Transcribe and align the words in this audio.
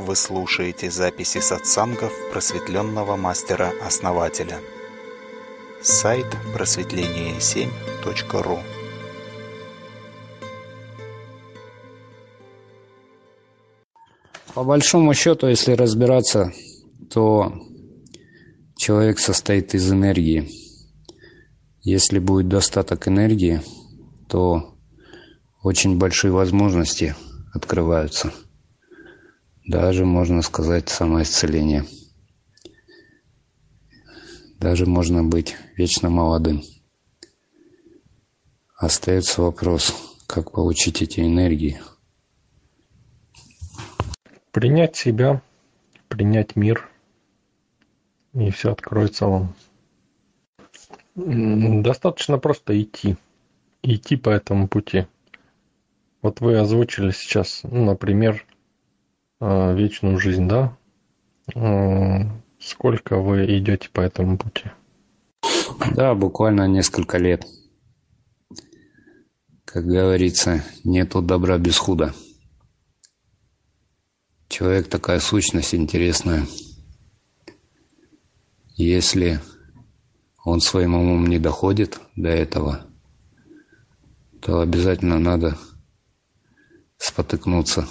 Вы 0.00 0.16
слушаете 0.16 0.90
записи 0.90 1.38
сатсангов 1.40 2.12
просветленного 2.32 3.16
мастера-основателя. 3.16 4.58
Сайт 5.82 6.24
просветление7.ру 6.54 8.60
По 14.54 14.64
большому 14.64 15.12
счету, 15.12 15.48
если 15.48 15.72
разбираться, 15.72 16.50
то 17.10 17.52
человек 18.76 19.18
состоит 19.18 19.74
из 19.74 19.92
энергии. 19.92 20.48
Если 21.82 22.18
будет 22.18 22.48
достаток 22.48 23.06
энергии, 23.06 23.60
то 24.30 24.78
очень 25.62 25.98
большие 25.98 26.32
возможности 26.32 27.14
открываются. 27.52 28.32
Даже, 29.70 30.04
можно 30.04 30.42
сказать, 30.42 30.88
самоисцеление. 30.88 31.84
Даже 34.58 34.84
можно 34.84 35.22
быть 35.22 35.54
вечно 35.76 36.10
молодым. 36.10 36.64
Остается 38.74 39.42
вопрос, 39.42 39.94
как 40.26 40.50
получить 40.50 41.02
эти 41.02 41.20
энергии. 41.20 41.80
Принять 44.50 44.96
себя, 44.96 45.40
принять 46.08 46.56
мир, 46.56 46.90
и 48.34 48.50
все 48.50 48.72
откроется 48.72 49.26
вам. 49.26 49.54
Достаточно 51.14 52.38
просто 52.38 52.82
идти. 52.82 53.16
Идти 53.84 54.16
по 54.16 54.30
этому 54.30 54.66
пути. 54.66 55.06
Вот 56.22 56.40
вы 56.40 56.58
озвучили 56.58 57.12
сейчас, 57.12 57.60
ну, 57.62 57.84
например, 57.84 58.44
вечную 59.40 60.18
жизнь, 60.18 60.48
да? 60.48 60.76
Э, 61.54 62.20
сколько 62.58 63.18
вы 63.18 63.58
идете 63.58 63.88
по 63.90 64.00
этому 64.00 64.36
пути? 64.36 64.70
Да, 65.94 66.14
буквально 66.14 66.68
несколько 66.68 67.18
лет. 67.18 67.46
Как 69.64 69.84
говорится, 69.84 70.64
нету 70.84 71.22
добра 71.22 71.56
без 71.58 71.78
худа. 71.78 72.12
Человек 74.48 74.88
такая 74.88 75.20
сущность 75.20 75.74
интересная. 75.74 76.44
Если 78.74 79.40
он 80.44 80.60
своим 80.60 80.94
умом 80.94 81.26
не 81.26 81.38
доходит 81.38 82.00
до 82.16 82.30
этого, 82.30 82.86
то 84.40 84.60
обязательно 84.60 85.18
надо 85.18 85.56
спотыкнуться, 86.96 87.86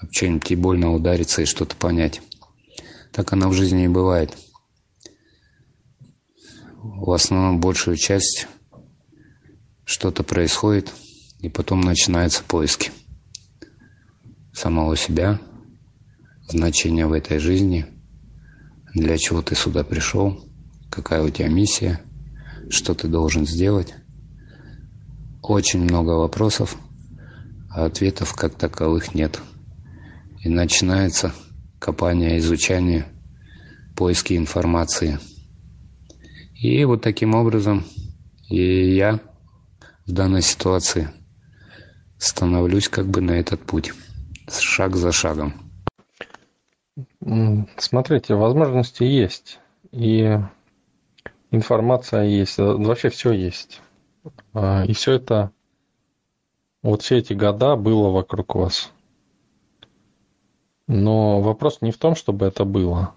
об 0.00 0.12
что-нибудь 0.12 0.50
и 0.50 0.56
больно 0.56 0.94
удариться 0.94 1.42
и 1.42 1.46
что-то 1.46 1.76
понять. 1.76 2.20
Так 3.12 3.32
оно 3.32 3.48
в 3.48 3.52
жизни 3.52 3.84
и 3.84 3.88
бывает. 3.88 4.36
В 6.76 7.10
основном 7.12 7.60
большую 7.60 7.96
часть 7.96 8.46
что-то 9.84 10.22
происходит, 10.22 10.92
и 11.40 11.48
потом 11.48 11.80
начинаются 11.80 12.42
поиски 12.44 12.90
самого 14.52 14.96
себя, 14.96 15.40
значения 16.48 17.06
в 17.06 17.12
этой 17.12 17.38
жизни, 17.38 17.86
для 18.94 19.18
чего 19.18 19.42
ты 19.42 19.54
сюда 19.54 19.84
пришел, 19.84 20.44
какая 20.90 21.22
у 21.22 21.30
тебя 21.30 21.48
миссия, 21.48 22.00
что 22.70 22.94
ты 22.94 23.08
должен 23.08 23.46
сделать. 23.46 23.94
Очень 25.42 25.82
много 25.82 26.10
вопросов– 26.10 26.76
а 27.70 27.84
ответов 27.84 28.34
как 28.34 28.54
таковых 28.54 29.14
нет. 29.14 29.40
И 30.42 30.48
начинается 30.48 31.32
копание, 31.78 32.38
изучание, 32.38 33.06
поиски 33.96 34.36
информации. 34.36 35.18
И 36.54 36.84
вот 36.84 37.02
таким 37.02 37.34
образом 37.34 37.84
и 38.48 38.94
я 38.94 39.20
в 40.06 40.12
данной 40.12 40.42
ситуации 40.42 41.10
становлюсь 42.18 42.88
как 42.88 43.06
бы 43.06 43.20
на 43.20 43.32
этот 43.32 43.60
путь, 43.60 43.92
шаг 44.48 44.96
за 44.96 45.12
шагом. 45.12 45.54
Смотрите, 47.76 48.34
возможности 48.34 49.04
есть, 49.04 49.60
и 49.92 50.38
информация 51.50 52.24
есть, 52.24 52.58
вообще 52.58 53.10
все 53.10 53.32
есть. 53.32 53.82
А, 54.52 54.84
и 54.84 54.92
все 54.94 55.12
это 55.12 55.52
вот 56.82 57.02
все 57.02 57.18
эти 57.18 57.34
года 57.34 57.76
было 57.76 58.08
вокруг 58.10 58.54
вас. 58.54 58.92
Но 60.88 61.42
вопрос 61.42 61.82
не 61.82 61.92
в 61.92 61.98
том, 61.98 62.16
чтобы 62.16 62.46
это 62.46 62.64
было, 62.64 63.14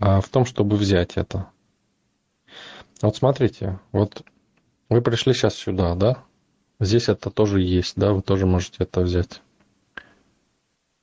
а 0.00 0.20
в 0.20 0.28
том, 0.28 0.46
чтобы 0.46 0.76
взять 0.76 1.16
это. 1.16 1.48
Вот 3.02 3.14
смотрите, 3.14 3.78
вот 3.92 4.22
вы 4.88 5.02
пришли 5.02 5.34
сейчас 5.34 5.54
сюда, 5.54 5.94
да? 5.94 6.24
Здесь 6.80 7.10
это 7.10 7.30
тоже 7.30 7.60
есть, 7.60 7.92
да, 7.96 8.14
вы 8.14 8.22
тоже 8.22 8.46
можете 8.46 8.84
это 8.84 9.02
взять. 9.02 9.42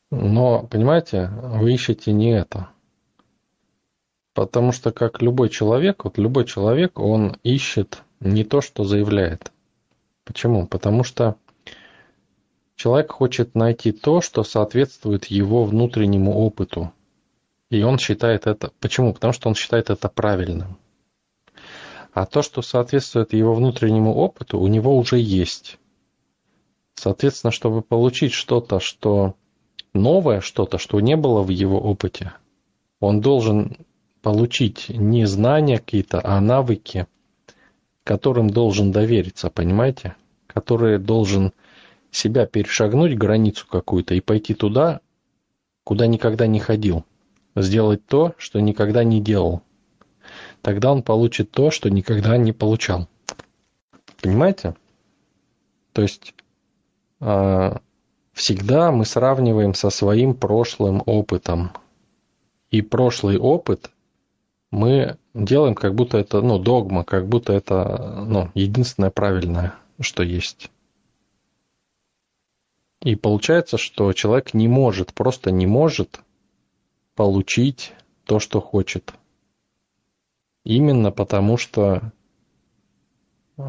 Но, 0.09 0.63
понимаете, 0.63 1.27
вы 1.27 1.73
ищете 1.73 2.11
не 2.11 2.31
это. 2.31 2.69
Потому 4.33 4.71
что, 4.71 4.91
как 4.91 5.21
любой 5.21 5.49
человек, 5.49 6.03
вот 6.03 6.17
любой 6.17 6.45
человек, 6.45 6.99
он 6.99 7.37
ищет 7.43 8.03
не 8.19 8.43
то, 8.43 8.61
что 8.61 8.83
заявляет. 8.85 9.51
Почему? 10.23 10.65
Потому 10.65 11.03
что 11.03 11.35
Человек 12.77 13.11
хочет 13.11 13.55
найти 13.55 13.91
то, 13.91 14.21
что 14.21 14.43
соответствует 14.43 15.25
его 15.25 15.65
внутреннему 15.65 16.31
опыту. 16.37 16.93
И 17.71 17.81
он 17.81 17.97
считает 17.97 18.45
это... 18.45 18.71
Почему? 18.79 19.15
Потому 19.15 19.33
что 19.33 19.49
он 19.49 19.55
считает 19.55 19.89
это 19.89 20.07
правильным. 20.09 20.77
А 22.13 22.27
то, 22.27 22.43
что 22.43 22.61
соответствует 22.61 23.33
его 23.33 23.55
внутреннему 23.55 24.13
опыту, 24.13 24.59
у 24.59 24.67
него 24.67 24.95
уже 24.95 25.17
есть. 25.17 25.79
Соответственно, 26.93 27.49
чтобы 27.49 27.81
получить 27.81 28.33
что-то, 28.33 28.79
что 28.79 29.33
новое, 29.93 30.39
что-то, 30.39 30.77
что 30.77 30.99
не 30.99 31.17
было 31.17 31.41
в 31.41 31.49
его 31.49 31.79
опыте, 31.79 32.33
он 32.99 33.21
должен 33.21 33.75
получить 34.21 34.89
не 34.89 35.25
знания 35.25 35.79
какие-то, 35.79 36.21
а 36.23 36.39
навыки, 36.41 37.07
которым 38.03 38.51
должен 38.51 38.91
довериться, 38.91 39.49
понимаете? 39.49 40.15
Которые 40.45 40.99
должен 40.99 41.53
себя 42.17 42.45
перешагнуть, 42.45 43.17
границу 43.17 43.65
какую-то, 43.67 44.15
и 44.15 44.21
пойти 44.21 44.53
туда, 44.53 45.01
куда 45.83 46.07
никогда 46.07 46.47
не 46.47 46.59
ходил. 46.59 47.05
Сделать 47.55 48.05
то, 48.05 48.33
что 48.37 48.59
никогда 48.59 49.03
не 49.03 49.21
делал. 49.21 49.61
Тогда 50.61 50.91
он 50.91 51.03
получит 51.03 51.51
то, 51.51 51.71
что 51.71 51.89
никогда 51.89 52.37
не 52.37 52.51
получал. 52.51 53.07
Понимаете? 54.21 54.75
То 55.93 56.01
есть 56.01 56.33
э, 57.21 57.77
всегда 58.33 58.91
мы 58.91 59.05
сравниваем 59.05 59.73
со 59.73 59.89
своим 59.89 60.33
прошлым 60.33 61.01
опытом. 61.05 61.71
И 62.69 62.81
прошлый 62.81 63.37
опыт 63.37 63.91
мы 64.71 65.17
делаем, 65.33 65.73
как 65.73 65.95
будто 65.95 66.17
это 66.17 66.41
ну, 66.41 66.59
догма, 66.59 67.03
как 67.03 67.27
будто 67.27 67.53
это 67.53 68.23
ну, 68.27 68.51
единственное 68.53 69.09
правильное, 69.09 69.73
что 70.01 70.23
есть. 70.23 70.69
И 73.01 73.15
получается, 73.15 73.77
что 73.77 74.11
человек 74.13 74.53
не 74.53 74.67
может, 74.67 75.13
просто 75.13 75.51
не 75.51 75.67
может 75.67 76.19
получить 77.15 77.93
то, 78.25 78.39
что 78.39 78.59
хочет. 78.59 79.13
Именно 80.63 81.11
потому, 81.11 81.57
что 81.57 82.11
э, 83.57 83.61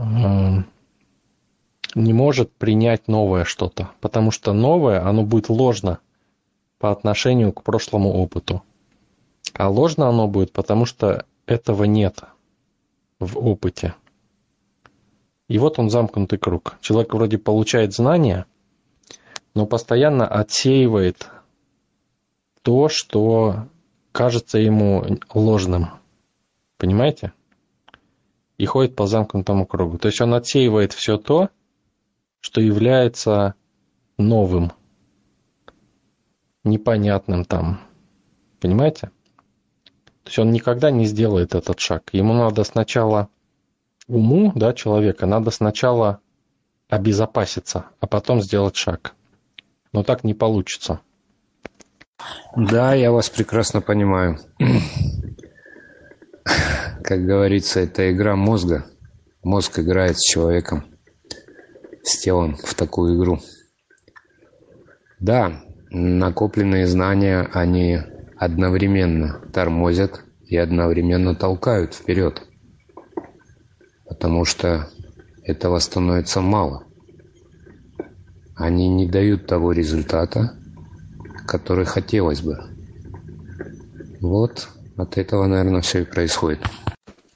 не 1.94 2.12
может 2.12 2.52
принять 2.52 3.06
новое 3.06 3.44
что-то. 3.44 3.90
Потому 4.00 4.30
что 4.30 4.52
новое, 4.52 5.06
оно 5.06 5.22
будет 5.24 5.48
ложно 5.48 5.98
по 6.78 6.90
отношению 6.90 7.52
к 7.52 7.62
прошлому 7.62 8.14
опыту. 8.14 8.62
А 9.52 9.68
ложно 9.68 10.08
оно 10.08 10.26
будет, 10.26 10.52
потому 10.52 10.86
что 10.86 11.26
этого 11.46 11.84
нет 11.84 12.22
в 13.20 13.38
опыте. 13.38 13.94
И 15.48 15.58
вот 15.58 15.78
он 15.78 15.90
замкнутый 15.90 16.38
круг. 16.38 16.76
Человек 16.80 17.12
вроде 17.12 17.36
получает 17.36 17.92
знания– 17.92 18.46
но 19.58 19.66
постоянно 19.66 20.24
отсеивает 20.24 21.28
то, 22.62 22.88
что 22.88 23.66
кажется 24.12 24.56
ему 24.58 25.04
ложным. 25.34 25.88
Понимаете? 26.76 27.32
И 28.56 28.66
ходит 28.66 28.94
по 28.94 29.08
замкнутому 29.08 29.66
кругу. 29.66 29.98
То 29.98 30.06
есть 30.06 30.20
он 30.20 30.34
отсеивает 30.34 30.92
все 30.92 31.16
то, 31.18 31.48
что 32.38 32.60
является 32.60 33.56
новым, 34.16 34.70
непонятным 36.62 37.44
там. 37.44 37.80
Понимаете? 38.60 39.10
То 40.22 40.26
есть 40.26 40.38
он 40.38 40.52
никогда 40.52 40.92
не 40.92 41.06
сделает 41.06 41.56
этот 41.56 41.80
шаг. 41.80 42.10
Ему 42.12 42.32
надо 42.32 42.62
сначала 42.62 43.28
уму, 44.06 44.52
да, 44.54 44.72
человека, 44.72 45.26
надо 45.26 45.50
сначала 45.50 46.20
обезопаситься, 46.88 47.86
а 47.98 48.06
потом 48.06 48.40
сделать 48.40 48.76
шаг 48.76 49.16
но 49.92 50.02
так 50.02 50.24
не 50.24 50.34
получится 50.34 51.00
Да, 52.56 52.94
я 52.94 53.12
вас 53.12 53.30
прекрасно 53.30 53.80
понимаю. 53.80 54.38
Как 57.04 57.24
говорится, 57.24 57.80
это 57.80 58.12
игра 58.12 58.36
мозга. 58.36 58.86
Мозг 59.42 59.78
играет 59.78 60.18
с 60.18 60.22
человеком, 60.22 60.84
с 62.02 62.18
телом 62.18 62.56
в 62.56 62.74
такую 62.74 63.16
игру. 63.16 63.38
Да, 65.20 65.62
накопленные 65.90 66.86
знания, 66.86 67.48
они 67.52 68.00
одновременно 68.36 69.40
тормозят 69.52 70.20
и 70.44 70.56
одновременно 70.56 71.34
толкают 71.34 71.94
вперед. 71.94 72.42
Потому 74.06 74.44
что 74.44 74.88
этого 75.44 75.78
становится 75.78 76.40
мало. 76.40 76.84
Они 78.58 78.88
не 78.88 79.06
дают 79.06 79.46
того 79.46 79.70
результата, 79.70 80.58
который 81.46 81.84
хотелось 81.84 82.40
бы. 82.40 82.58
Вот 84.20 84.68
от 84.96 85.16
этого, 85.16 85.46
наверное, 85.46 85.80
все 85.80 86.02
и 86.02 86.04
происходит. 86.04 86.60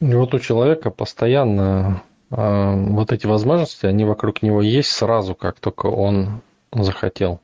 И 0.00 0.14
вот 0.14 0.34
у 0.34 0.40
человека 0.40 0.90
постоянно 0.90 2.02
э, 2.30 2.36
вот 2.36 3.12
эти 3.12 3.26
возможности, 3.26 3.86
они 3.86 4.04
вокруг 4.04 4.42
него 4.42 4.62
есть 4.62 4.90
сразу, 4.90 5.36
как 5.36 5.60
только 5.60 5.86
он 5.86 6.42
захотел. 6.72 7.40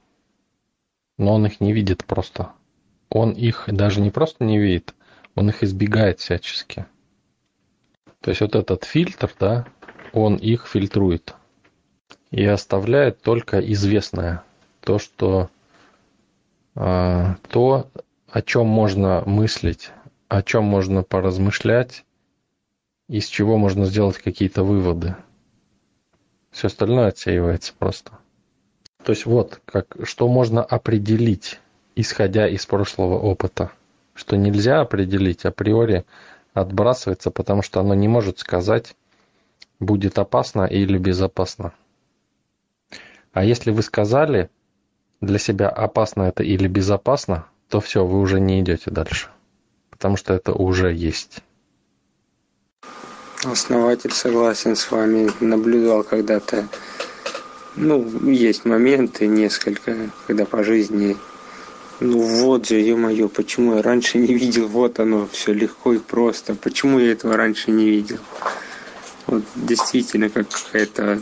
Но 1.16 1.34
он 1.34 1.46
их 1.46 1.60
не 1.60 1.72
видит 1.72 2.04
просто. 2.04 2.50
Он 3.10 3.30
их 3.30 3.66
даже 3.68 4.00
не 4.00 4.10
просто 4.10 4.44
не 4.44 4.58
видит, 4.58 4.92
он 5.36 5.50
их 5.50 5.62
избегает 5.62 6.18
всячески. 6.18 6.86
То 8.20 8.30
есть 8.30 8.40
вот 8.40 8.56
этот 8.56 8.82
фильтр, 8.82 9.30
да, 9.38 9.66
он 10.12 10.34
их 10.34 10.66
фильтрует 10.66 11.36
и 12.30 12.44
оставляет 12.44 13.20
только 13.22 13.58
известное, 13.72 14.42
то, 14.80 14.98
что 14.98 15.50
э, 16.74 17.34
то, 17.48 17.88
о 18.30 18.42
чем 18.42 18.66
можно 18.66 19.22
мыслить, 19.26 19.90
о 20.28 20.42
чем 20.42 20.64
можно 20.64 21.02
поразмышлять, 21.02 22.04
из 23.08 23.26
чего 23.26 23.56
можно 23.56 23.86
сделать 23.86 24.18
какие-то 24.18 24.62
выводы. 24.62 25.16
Все 26.50 26.66
остальное 26.66 27.08
отсеивается 27.08 27.72
просто. 27.78 28.12
То 29.02 29.12
есть 29.12 29.26
вот, 29.26 29.60
как, 29.64 29.96
что 30.02 30.28
можно 30.28 30.62
определить, 30.62 31.60
исходя 31.94 32.46
из 32.48 32.66
прошлого 32.66 33.18
опыта. 33.18 33.70
Что 34.14 34.36
нельзя 34.36 34.80
определить 34.80 35.44
априори, 35.44 36.04
отбрасывается, 36.52 37.30
потому 37.30 37.62
что 37.62 37.80
оно 37.80 37.94
не 37.94 38.08
может 38.08 38.40
сказать, 38.40 38.96
будет 39.78 40.18
опасно 40.18 40.64
или 40.64 40.98
безопасно. 40.98 41.72
А 43.32 43.44
если 43.44 43.70
вы 43.70 43.82
сказали 43.82 44.50
для 45.20 45.38
себя 45.38 45.68
опасно 45.68 46.22
это 46.22 46.42
или 46.42 46.68
безопасно, 46.68 47.46
то 47.68 47.80
все, 47.80 48.04
вы 48.04 48.20
уже 48.20 48.40
не 48.40 48.60
идете 48.60 48.90
дальше. 48.90 49.28
Потому 49.90 50.16
что 50.16 50.34
это 50.34 50.52
уже 50.52 50.92
есть. 50.92 51.40
Основатель 53.44 54.12
согласен 54.12 54.76
с 54.76 54.90
вами. 54.90 55.30
Наблюдал 55.40 56.02
когда-то. 56.02 56.68
Ну, 57.76 58.28
есть 58.28 58.64
моменты 58.64 59.26
несколько, 59.26 60.10
когда 60.26 60.44
по 60.44 60.64
жизни 60.64 61.16
ну 62.00 62.20
вот 62.20 62.68
же, 62.68 62.76
ё-моё, 62.76 63.28
почему 63.28 63.74
я 63.74 63.82
раньше 63.82 64.18
не 64.18 64.32
видел, 64.32 64.68
вот 64.68 65.00
оно, 65.00 65.26
все 65.32 65.52
легко 65.52 65.94
и 65.94 65.98
просто. 65.98 66.54
Почему 66.54 67.00
я 67.00 67.10
этого 67.10 67.36
раньше 67.36 67.72
не 67.72 67.90
видел? 67.90 68.18
Вот 69.26 69.42
действительно 69.56 70.30
как 70.30 70.46
какая-то, 70.48 71.20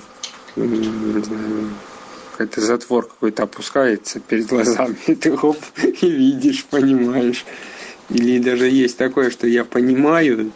какой-то 2.37 2.61
затвор 2.61 3.09
какой-то 3.09 3.45
опускается 3.45 4.21
перед 4.21 4.47
глазами, 4.47 4.97
и 5.07 5.15
ты 5.15 5.37
хоп, 5.37 5.57
и 5.83 6.09
видишь, 6.09 6.65
понимаешь. 6.67 7.47
Или 8.11 8.39
даже 8.39 8.69
есть 8.69 8.99
такое, 8.99 9.31
что 9.31 9.47
я 9.47 9.65
понимаю, 9.65 10.53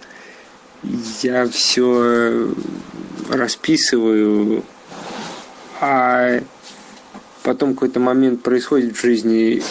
я 1.22 1.48
все 1.48 2.54
расписываю, 3.28 4.62
а 5.80 6.42
потом 7.42 7.74
какой-то 7.74 7.98
момент 7.98 8.42
происходит 8.42 8.96
в 8.96 9.00
жизни, 9.00 9.62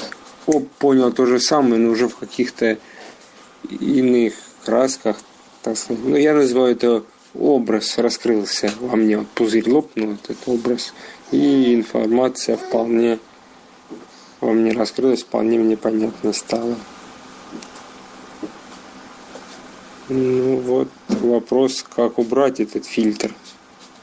оп, 0.45 0.67
понял 0.79 1.11
то 1.11 1.25
же 1.25 1.39
самое, 1.39 1.77
но 1.77 1.91
уже 1.91 2.07
в 2.07 2.15
каких-то 2.15 2.77
иных 3.69 4.33
красках, 4.65 5.17
так 5.61 5.77
сказать. 5.77 6.03
Ну, 6.03 6.15
я 6.15 6.33
называю 6.33 6.73
это 6.73 7.03
образ 7.33 7.97
раскрылся 7.97 8.71
во 8.79 8.95
мне, 8.95 9.17
вот 9.17 9.27
пузырь 9.27 9.69
лопнул, 9.69 10.13
этот 10.13 10.37
образ, 10.47 10.93
и 11.31 11.75
информация 11.75 12.57
вполне 12.57 13.19
во 14.41 14.51
мне 14.51 14.71
раскрылась, 14.71 15.23
вполне 15.23 15.59
мне 15.59 15.77
понятно 15.77 16.33
стало. 16.33 16.75
Ну 20.07 20.57
вот 20.57 20.87
вопрос, 21.07 21.83
как 21.83 22.17
убрать 22.17 22.59
этот 22.59 22.85
фильтр, 22.85 23.35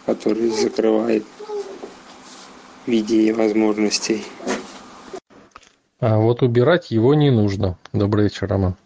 который 0.04 0.50
закрывает 0.50 1.24
видение 2.86 3.32
возможностей. 3.32 4.24
А 5.98 6.18
вот 6.18 6.42
убирать 6.42 6.90
его 6.90 7.14
не 7.14 7.30
нужно. 7.30 7.76
Добрый 7.92 8.24
вечер, 8.24 8.46
Роман. 8.46 8.76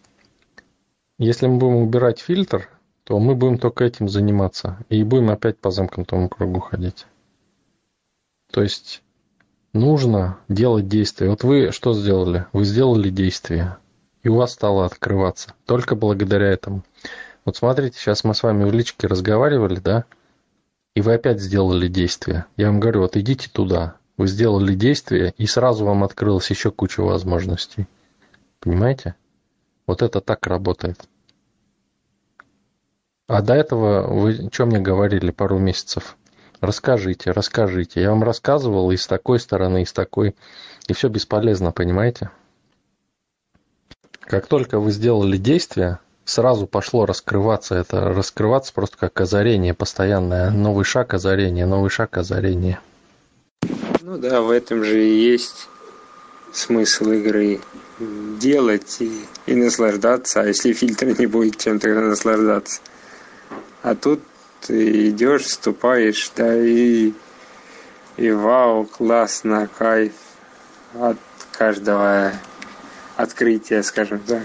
Если 1.19 1.45
мы 1.45 1.57
будем 1.57 1.75
убирать 1.75 2.19
фильтр, 2.19 2.69
то 3.03 3.19
мы 3.19 3.35
будем 3.35 3.59
только 3.59 3.83
этим 3.83 4.09
заниматься. 4.09 4.77
И 4.89 5.03
будем 5.03 5.29
опять 5.29 5.59
по 5.59 5.69
замкнутому 5.69 6.29
кругу 6.29 6.59
ходить. 6.61 7.05
То 8.51 8.61
есть 8.61 9.01
нужно 9.73 10.37
делать 10.49 10.87
действия. 10.87 11.29
Вот 11.29 11.43
вы 11.43 11.71
что 11.71 11.93
сделали? 11.93 12.45
Вы 12.53 12.65
сделали 12.65 13.09
действие. 13.09 13.77
И 14.23 14.29
у 14.29 14.35
вас 14.35 14.53
стало 14.53 14.85
открываться. 14.85 15.53
Только 15.65 15.95
благодаря 15.95 16.47
этому. 16.47 16.83
Вот 17.45 17.57
смотрите, 17.57 17.97
сейчас 17.97 18.23
мы 18.23 18.35
с 18.35 18.43
вами 18.43 18.65
в 18.65 18.71
личке 18.71 19.07
разговаривали, 19.07 19.79
да? 19.79 20.05
И 20.95 21.01
вы 21.01 21.13
опять 21.13 21.39
сделали 21.39 21.87
действие. 21.87 22.45
Я 22.57 22.67
вам 22.67 22.79
говорю, 22.79 23.01
вот 23.01 23.17
идите 23.17 23.49
туда. 23.49 23.95
Вы 24.17 24.27
сделали 24.27 24.75
действие, 24.75 25.33
и 25.37 25.47
сразу 25.47 25.85
вам 25.85 26.03
открылась 26.03 26.49
еще 26.49 26.69
куча 26.69 27.01
возможностей. 27.01 27.87
Понимаете? 28.59 29.15
Вот 29.87 30.03
это 30.03 30.21
так 30.21 30.45
работает. 30.45 30.99
А 33.27 33.41
до 33.41 33.55
этого 33.55 34.05
вы 34.07 34.49
что 34.51 34.65
мне 34.65 34.79
говорили 34.79 35.31
пару 35.31 35.57
месяцев? 35.57 36.17
Расскажите, 36.61 37.31
расскажите. 37.31 38.01
Я 38.01 38.11
вам 38.11 38.23
рассказывал 38.23 38.91
и 38.91 38.97
с 38.97 39.07
такой 39.07 39.39
стороны, 39.39 39.81
и 39.81 39.85
с 39.85 39.93
такой. 39.93 40.35
И 40.87 40.93
все 40.93 41.09
бесполезно, 41.09 41.71
понимаете? 41.71 42.29
Как 44.21 44.45
только 44.45 44.79
вы 44.79 44.91
сделали 44.91 45.37
действие, 45.37 45.97
сразу 46.23 46.67
пошло 46.67 47.07
раскрываться. 47.07 47.73
Это 47.75 48.13
раскрываться 48.13 48.73
просто 48.73 48.95
как 48.95 49.19
озарение 49.19 49.73
постоянное. 49.73 50.51
Новый 50.51 50.85
шаг 50.85 51.15
озарения, 51.15 51.65
новый 51.65 51.89
шаг 51.89 52.15
озарения. 52.17 52.79
Ну 54.01 54.19
да, 54.19 54.41
в 54.41 54.51
этом 54.51 54.83
же 54.83 55.03
и 55.03 55.31
есть 55.31 55.67
смысл 56.53 57.09
игры. 57.09 57.59
Делать 58.39 58.97
и, 58.99 59.25
и 59.47 59.55
наслаждаться. 59.55 60.41
А 60.41 60.45
если 60.45 60.73
фильтр 60.73 61.07
не 61.19 61.25
будет, 61.25 61.57
чем 61.57 61.79
тогда 61.79 62.01
наслаждаться? 62.01 62.81
А 63.81 63.95
тут 63.95 64.21
ты 64.61 65.09
идешь, 65.09 65.43
вступаешь, 65.43 66.31
да 66.35 66.55
и, 66.55 67.13
и 68.17 68.31
вау, 68.31 68.85
классно, 68.85 69.67
кайф 69.77 70.13
от 70.93 71.17
каждого 71.51 72.33
открытия, 73.15 73.83
скажем 73.83 74.19
так. 74.19 74.43